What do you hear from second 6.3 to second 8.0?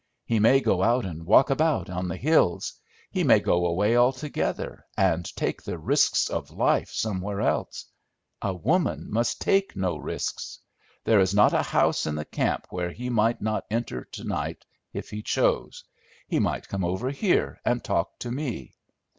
life somewhere else.